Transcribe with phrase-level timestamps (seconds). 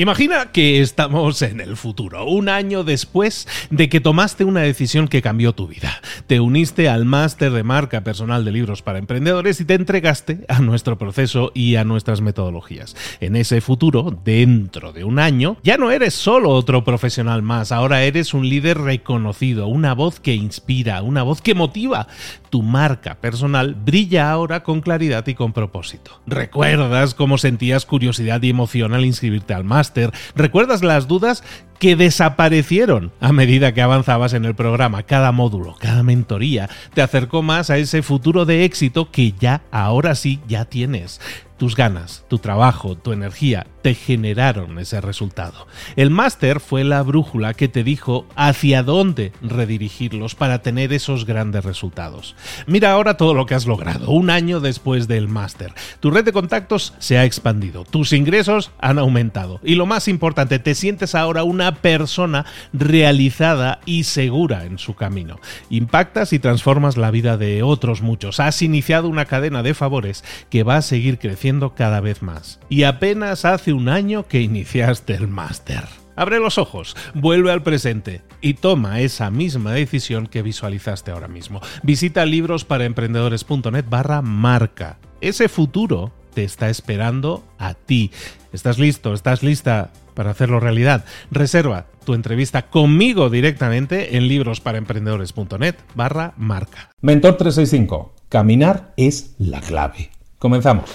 [0.00, 5.20] Imagina que estamos en el futuro, un año después de que tomaste una decisión que
[5.20, 6.00] cambió tu vida.
[6.26, 10.60] Te uniste al máster de marca personal de libros para emprendedores y te entregaste a
[10.60, 12.96] nuestro proceso y a nuestras metodologías.
[13.20, 18.02] En ese futuro, dentro de un año, ya no eres solo otro profesional más, ahora
[18.02, 22.06] eres un líder reconocido, una voz que inspira, una voz que motiva.
[22.48, 26.22] Tu marca personal brilla ahora con claridad y con propósito.
[26.26, 29.89] ¿Recuerdas cómo sentías curiosidad y emoción al inscribirte al máster?
[30.34, 31.42] ¿Recuerdas las dudas
[31.78, 35.02] que desaparecieron a medida que avanzabas en el programa?
[35.02, 40.14] Cada módulo, cada mentoría te acercó más a ese futuro de éxito que ya, ahora
[40.14, 41.20] sí, ya tienes.
[41.60, 45.66] Tus ganas, tu trabajo, tu energía te generaron ese resultado.
[45.94, 51.62] El máster fue la brújula que te dijo hacia dónde redirigirlos para tener esos grandes
[51.62, 52.34] resultados.
[52.66, 55.74] Mira ahora todo lo que has logrado, un año después del máster.
[56.00, 60.60] Tu red de contactos se ha expandido, tus ingresos han aumentado y lo más importante,
[60.60, 65.38] te sientes ahora una persona realizada y segura en su camino.
[65.68, 68.40] Impactas y transformas la vida de otros muchos.
[68.40, 72.60] Has iniciado una cadena de favores que va a seguir creciendo cada vez más.
[72.68, 75.84] Y apenas hace un año que iniciaste el máster.
[76.16, 81.60] Abre los ojos, vuelve al presente y toma esa misma decisión que visualizaste ahora mismo.
[81.82, 84.98] Visita librosparaemprendedores.net barra marca.
[85.20, 88.10] Ese futuro te está esperando a ti.
[88.52, 89.14] ¿Estás listo?
[89.14, 91.04] ¿Estás lista para hacerlo realidad?
[91.30, 96.90] Reserva tu entrevista conmigo directamente en librosparaemprendedores.net barra marca.
[97.00, 98.14] Mentor 365.
[98.28, 100.10] Caminar es la clave.
[100.38, 100.90] Comenzamos.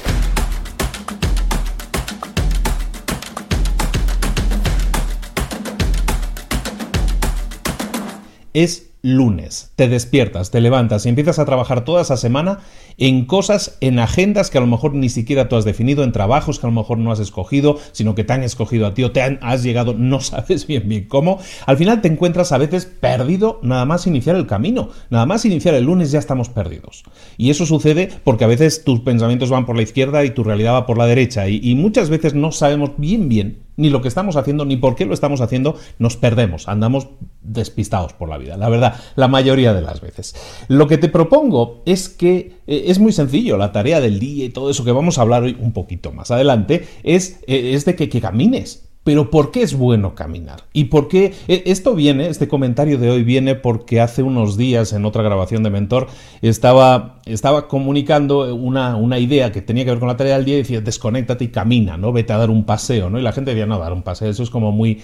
[8.55, 9.71] Es lunes.
[9.75, 12.61] Te despiertas, te levantas y empiezas a trabajar toda esa semana
[12.97, 16.57] en cosas, en agendas que a lo mejor ni siquiera tú has definido, en trabajos
[16.57, 19.11] que a lo mejor no has escogido, sino que te han escogido a ti o
[19.11, 21.37] te han, has llegado, no sabes bien bien cómo.
[21.67, 25.75] Al final te encuentras a veces perdido nada más iniciar el camino, nada más iniciar
[25.75, 27.03] el lunes ya estamos perdidos.
[27.37, 30.73] Y eso sucede porque a veces tus pensamientos van por la izquierda y tu realidad
[30.73, 34.07] va por la derecha y, y muchas veces no sabemos bien bien ni lo que
[34.07, 37.07] estamos haciendo, ni por qué lo estamos haciendo, nos perdemos, andamos
[37.41, 40.35] despistados por la vida, la verdad, la mayoría de las veces.
[40.67, 44.49] Lo que te propongo es que eh, es muy sencillo, la tarea del día y
[44.49, 47.95] todo eso que vamos a hablar hoy un poquito más adelante, es, eh, es de
[47.95, 50.63] que, que camines, pero ¿por qué es bueno caminar?
[50.73, 51.35] ¿Y por qué?
[51.47, 55.61] E, esto viene, este comentario de hoy viene porque hace unos días en otra grabación
[55.61, 56.07] de Mentor
[56.41, 60.55] estaba, estaba comunicando una, una idea que tenía que ver con la tarea del día
[60.55, 62.11] y decía, desconéctate y camina, ¿no?
[62.11, 63.19] Vete a dar un paseo, ¿no?
[63.19, 65.01] Y la gente decía, no, dar un paseo, eso es como muy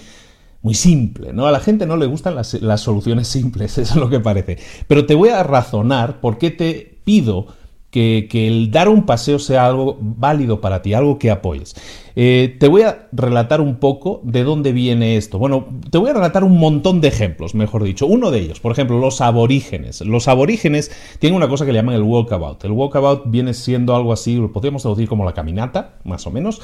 [0.62, 1.46] muy simple, ¿no?
[1.46, 4.58] A la gente no le gustan las, las, soluciones simples, eso es lo que parece.
[4.88, 7.46] Pero te voy a razonar por qué te pido
[7.92, 11.76] que, el dar un paseo sea algo válido para ti, algo que apoyes.
[12.16, 15.38] Eh, te voy a relatar un poco de dónde viene esto.
[15.38, 18.06] Bueno, te voy a relatar un montón de ejemplos, mejor dicho.
[18.06, 20.00] Uno de ellos, por ejemplo, los aborígenes.
[20.00, 22.64] Los aborígenes tienen una cosa que le llaman el walkabout.
[22.64, 26.62] El walkabout viene siendo algo así, lo podríamos traducir como la caminata, más o menos.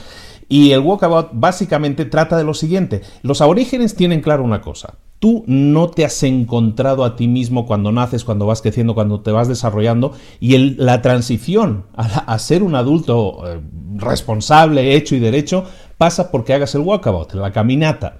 [0.48, 3.02] Y el walkabout básicamente trata de lo siguiente.
[3.22, 4.94] Los aborígenes tienen claro una cosa.
[5.18, 9.32] Tú no te has encontrado a ti mismo cuando naces, cuando vas creciendo, cuando te
[9.32, 13.60] vas desarrollando y la transición a, ser un adulto eh,
[13.96, 15.64] responsable, hecho y derecho
[15.96, 18.18] pasa porque hagas el walkabout, la caminata.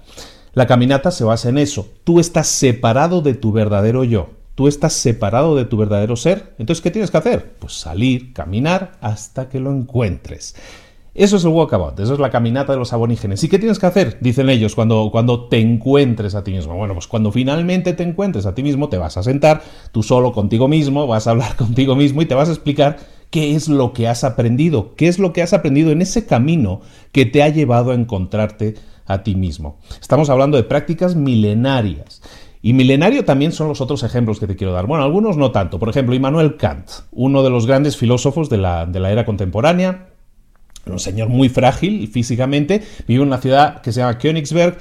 [0.53, 1.87] La caminata se basa en eso.
[2.03, 4.31] Tú estás separado de tu verdadero yo.
[4.55, 6.53] Tú estás separado de tu verdadero ser.
[6.57, 7.53] Entonces, ¿qué tienes que hacer?
[7.59, 10.55] Pues salir, caminar hasta que lo encuentres.
[11.19, 13.43] Eso es el walkabout, eso es la caminata de los aborígenes.
[13.43, 14.19] ¿Y qué tienes que hacer?
[14.21, 16.77] Dicen ellos cuando, cuando te encuentres a ti mismo.
[16.77, 20.31] Bueno, pues cuando finalmente te encuentres a ti mismo, te vas a sentar tú solo
[20.31, 22.99] contigo mismo, vas a hablar contigo mismo y te vas a explicar
[23.31, 26.79] qué es lo que has aprendido, qué es lo que has aprendido en ese camino
[27.11, 28.75] que te ha llevado a encontrarte
[29.05, 29.77] a ti mismo.
[29.99, 32.21] Estamos hablando de prácticas milenarias.
[32.61, 34.87] Y milenario también son los otros ejemplos que te quiero dar.
[34.87, 35.79] Bueno, algunos no tanto.
[35.79, 40.05] Por ejemplo, Immanuel Kant, uno de los grandes filósofos de la, de la era contemporánea,
[40.85, 44.77] un señor muy frágil físicamente, vive en una ciudad que se llama Königsberg,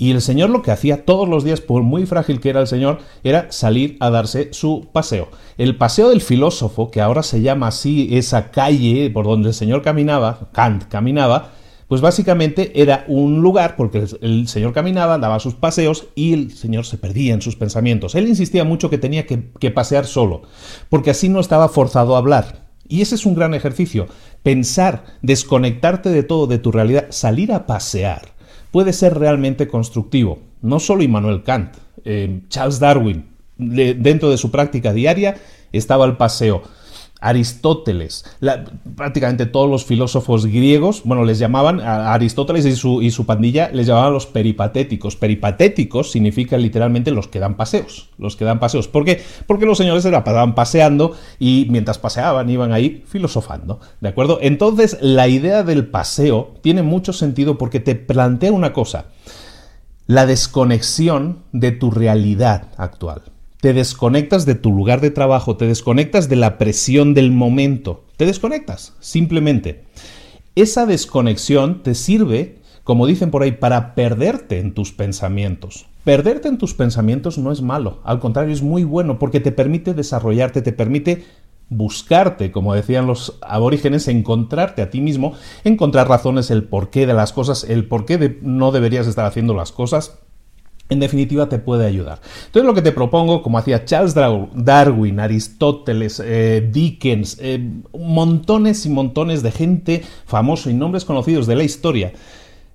[0.00, 2.66] y el señor lo que hacía todos los días, por muy frágil que era el
[2.66, 5.28] señor, era salir a darse su paseo.
[5.58, 9.82] El paseo del filósofo, que ahora se llama así esa calle por donde el señor
[9.82, 11.50] caminaba, Kant caminaba,
[11.86, 16.86] pues básicamente era un lugar porque el señor caminaba, daba sus paseos y el señor
[16.86, 18.14] se perdía en sus pensamientos.
[18.14, 20.42] Él insistía mucho que tenía que, que pasear solo,
[20.88, 22.59] porque así no estaba forzado a hablar.
[22.90, 24.08] Y ese es un gran ejercicio.
[24.42, 28.34] Pensar, desconectarte de todo, de tu realidad, salir a pasear,
[28.72, 30.40] puede ser realmente constructivo.
[30.60, 33.26] No solo Immanuel Kant, eh, Charles Darwin,
[33.56, 35.36] dentro de su práctica diaria,
[35.72, 36.62] estaba el paseo.
[37.20, 38.24] Aristóteles,
[38.96, 43.70] prácticamente todos los filósofos griegos, bueno, les llamaban, a Aristóteles y su, y su, pandilla
[43.72, 45.16] les llamaban los peripatéticos.
[45.16, 48.88] Peripatéticos significa literalmente los que dan paseos, los que dan paseos.
[48.88, 49.22] ¿Por qué?
[49.46, 54.38] Porque los señores se la pasaban paseando y mientras paseaban iban ahí filosofando, ¿de acuerdo?
[54.40, 59.06] Entonces, la idea del paseo tiene mucho sentido porque te plantea una cosa,
[60.06, 63.29] la desconexión de tu realidad actual
[63.60, 68.26] te desconectas de tu lugar de trabajo, te desconectas de la presión del momento, te
[68.26, 69.84] desconectas, simplemente.
[70.54, 75.86] Esa desconexión te sirve, como dicen por ahí, para perderte en tus pensamientos.
[76.04, 79.92] Perderte en tus pensamientos no es malo, al contrario es muy bueno porque te permite
[79.92, 81.24] desarrollarte, te permite
[81.68, 87.32] buscarte, como decían los aborígenes, encontrarte a ti mismo, encontrar razones, el porqué de las
[87.34, 90.18] cosas, el porqué de no deberías estar haciendo las cosas
[90.90, 92.20] en definitiva te puede ayudar.
[92.46, 97.64] Entonces lo que te propongo, como hacía Charles Darwin, Aristóteles, eh, Dickens, eh,
[97.98, 102.12] montones y montones de gente famosa y nombres conocidos de la historia,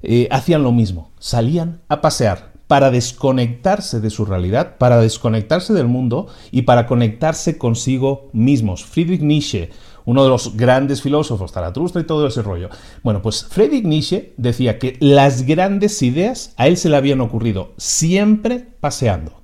[0.01, 5.87] eh, hacían lo mismo, salían a pasear para desconectarse de su realidad, para desconectarse del
[5.87, 8.83] mundo y para conectarse consigo mismos.
[8.83, 9.69] Friedrich Nietzsche,
[10.05, 12.69] uno de los grandes filósofos, Zaratustra y todo ese rollo.
[13.03, 17.73] Bueno, pues Friedrich Nietzsche decía que las grandes ideas a él se le habían ocurrido
[17.77, 19.41] siempre paseando.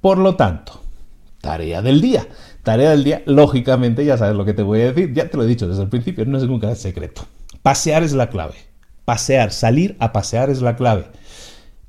[0.00, 0.80] Por lo tanto,
[1.40, 2.26] tarea del día.
[2.62, 5.44] Tarea del día, lógicamente, ya sabes lo que te voy a decir, ya te lo
[5.44, 7.22] he dicho desde el principio, no es nunca secreto.
[7.62, 8.54] Pasear es la clave.
[9.04, 11.06] Pasear, salir a pasear es la clave.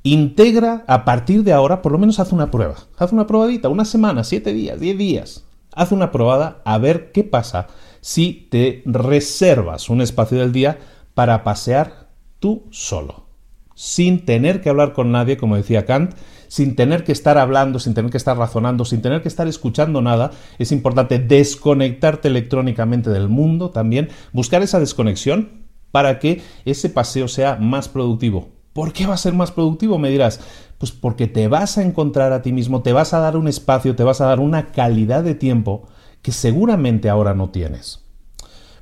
[0.03, 2.75] Integra a partir de ahora, por lo menos haz una prueba.
[2.97, 5.43] Haz una probadita, una semana, siete días, diez días.
[5.73, 7.67] Haz una probada a ver qué pasa
[8.01, 10.79] si te reservas un espacio del día
[11.13, 12.09] para pasear
[12.39, 13.27] tú solo,
[13.75, 16.13] sin tener que hablar con nadie, como decía Kant,
[16.47, 20.01] sin tener que estar hablando, sin tener que estar razonando, sin tener que estar escuchando
[20.01, 20.31] nada.
[20.59, 25.61] Es importante desconectarte electrónicamente del mundo también, buscar esa desconexión
[25.91, 28.49] para que ese paseo sea más productivo.
[28.73, 29.97] ¿Por qué va a ser más productivo?
[29.97, 30.41] Me dirás.
[30.77, 33.95] Pues porque te vas a encontrar a ti mismo, te vas a dar un espacio,
[33.95, 35.87] te vas a dar una calidad de tiempo
[36.21, 38.01] que seguramente ahora no tienes.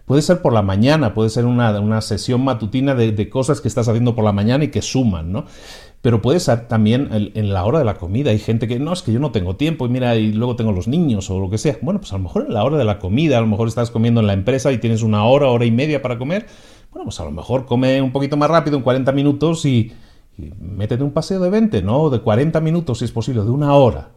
[0.09, 4.15] Puede ser por la mañana, puede ser una, sesión matutina de, cosas que estás haciendo
[4.15, 5.45] por la mañana y que suman, ¿no?
[6.01, 8.31] Pero puede ser también en la hora de la comida.
[8.31, 10.71] Hay gente que no, es que yo no tengo tiempo y mira, y luego tengo
[10.71, 11.77] los niños o lo que sea.
[11.83, 13.91] Bueno, pues a lo mejor en la hora de la comida, a lo mejor estás
[13.91, 16.47] comiendo en la empresa y tienes una hora, hora y media para comer.
[16.89, 19.91] Bueno, pues a lo mejor come un poquito más rápido, en 40 minutos y,
[20.39, 22.09] y métete un paseo de 20, ¿no?
[22.09, 24.09] De 40 minutos si es posible, de una hora.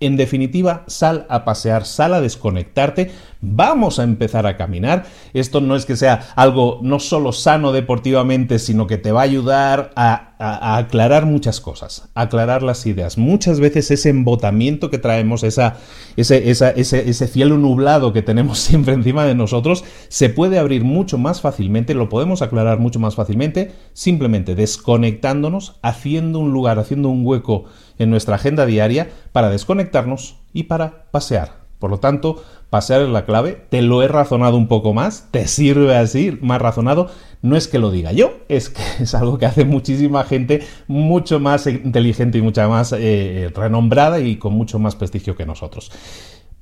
[0.00, 5.04] En definitiva, sal a pasear, sal a desconectarte, vamos a empezar a caminar.
[5.34, 9.24] Esto no es que sea algo no solo sano deportivamente, sino que te va a
[9.24, 10.30] ayudar a,
[10.76, 13.16] aclarar muchas cosas, aclarar las ideas.
[13.16, 15.76] Muchas veces ese embotamiento que traemos, esa,
[16.16, 21.40] ese, ese cielo nublado que tenemos siempre encima de nosotros, se puede abrir mucho más
[21.40, 27.64] fácilmente, lo podemos aclarar mucho más fácilmente, simplemente desconectándonos, haciendo un lugar, haciendo un hueco
[27.98, 31.64] en nuestra agenda diaria para desconectarnos y para pasear.
[31.78, 33.66] Por lo tanto, pasear es la clave.
[33.68, 35.28] Te lo he razonado un poco más.
[35.30, 37.10] Te sirve así, más razonado.
[37.42, 41.40] No es que lo diga yo, es que es algo que hace muchísima gente mucho
[41.40, 45.90] más inteligente y mucha más eh, renombrada y con mucho más prestigio que nosotros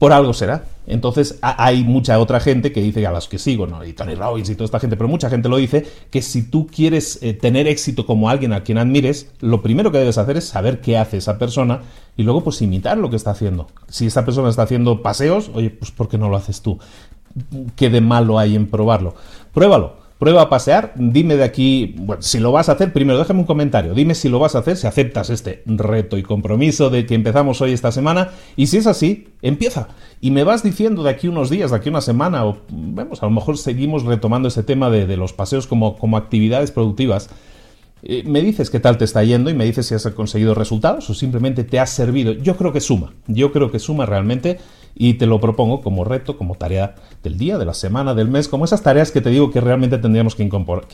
[0.02, 0.64] por algo será.
[0.88, 3.84] Entonces hay mucha otra gente que dice, a las que sigo, ¿no?
[3.84, 6.66] y Tony Robbins y toda esta gente, pero mucha gente lo dice, que si tú
[6.66, 10.48] quieres eh, tener éxito como alguien a quien admires, lo primero que debes hacer es
[10.48, 11.82] saber qué hace esa persona
[12.16, 13.68] y luego pues imitar lo que está haciendo.
[13.86, 16.80] Si esa persona está haciendo paseos, oye, pues ¿por qué no lo haces tú?
[17.76, 19.14] ¿Qué de malo hay en probarlo?
[19.54, 23.40] Pruébalo Prueba a pasear, dime de aquí, bueno, si lo vas a hacer, primero déjame
[23.40, 27.06] un comentario, dime si lo vas a hacer, si aceptas este reto y compromiso de
[27.06, 29.88] que empezamos hoy esta semana, y si es así, empieza.
[30.20, 33.26] Y me vas diciendo de aquí unos días, de aquí una semana, o vemos, a
[33.26, 37.28] lo mejor seguimos retomando ese tema de, los paseos como, como actividades productivas.
[38.04, 41.10] Eh, me dices qué tal te está yendo y me dices si has conseguido resultados
[41.10, 42.32] o simplemente te ha servido.
[42.32, 44.60] Yo creo que suma, yo creo que suma realmente
[44.94, 48.48] y te lo propongo como reto, como tarea del día, de la semana, del mes,
[48.48, 50.42] como esas tareas que te digo que realmente tendríamos que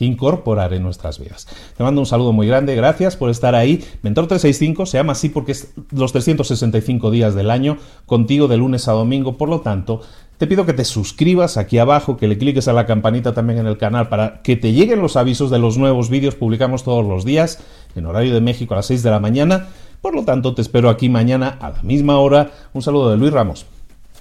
[0.05, 1.47] incorporar, en nuestras vidas.
[1.77, 3.83] Te mando un saludo muy grande, gracias por estar ahí.
[4.01, 8.87] Mentor 365 se llama así porque es los 365 días del año, contigo de lunes
[8.87, 10.01] a domingo, por lo tanto,
[10.39, 13.67] te pido que te suscribas aquí abajo, que le cliques a la campanita también en
[13.67, 16.35] el canal para que te lleguen los avisos de los nuevos vídeos.
[16.35, 17.61] Publicamos todos los días
[17.93, 19.67] en horario de México a las 6 de la mañana.
[20.01, 22.51] Por lo tanto, te espero aquí mañana a la misma hora.
[22.71, 23.65] Un saludo de Luis Ramos.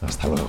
[0.02, 0.49] Hasta luego.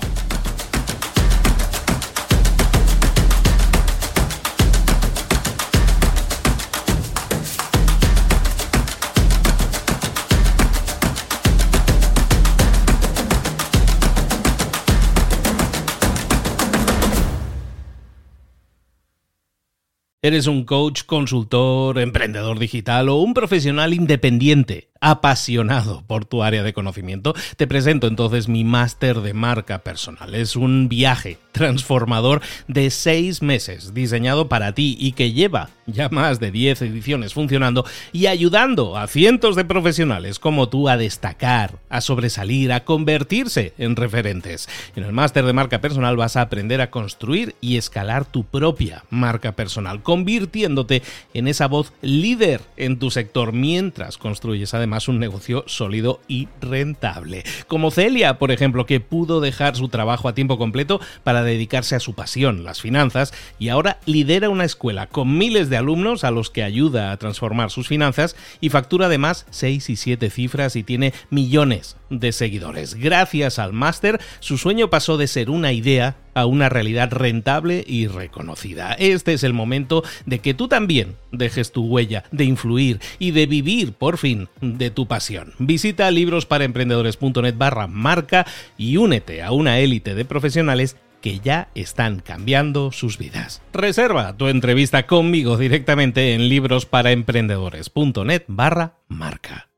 [20.22, 24.90] ¿Eres un coach, consultor, emprendedor digital o un profesional independiente?
[25.02, 30.36] apasionado por tu área de conocimiento, te presento entonces mi máster de marca personal.
[30.36, 36.40] Es un viaje transformador de seis meses diseñado para ti y que lleva ya más
[36.40, 42.02] de 10 ediciones funcionando y ayudando a cientos de profesionales como tú a destacar, a
[42.02, 44.68] sobresalir, a convertirse en referentes.
[44.96, 49.06] En el máster de marca personal vas a aprender a construir y escalar tu propia
[49.10, 51.04] marca personal, convirtiéndote
[51.34, 56.50] en esa voz líder en tu sector mientras construyes además más un negocio sólido y
[56.60, 57.44] rentable.
[57.68, 62.00] Como Celia, por ejemplo, que pudo dejar su trabajo a tiempo completo para dedicarse a
[62.00, 66.50] su pasión, las finanzas, y ahora lidera una escuela con miles de alumnos a los
[66.50, 71.14] que ayuda a transformar sus finanzas y factura además 6 y 7 cifras y tiene
[71.30, 72.96] millones de seguidores.
[72.96, 78.08] Gracias al máster, su sueño pasó de ser una idea a una realidad rentable y
[78.08, 78.94] reconocida.
[78.94, 83.46] Este es el momento de que tú también dejes tu huella, de influir y de
[83.46, 85.54] vivir por fin de tu pasión.
[85.60, 88.46] Visita librosparaemprendedores.net barra marca
[88.78, 93.62] y únete a una élite de profesionales que ya están cambiando sus vidas.
[93.74, 99.70] Reserva tu entrevista conmigo directamente en librosparaemprendedores.net barra marca.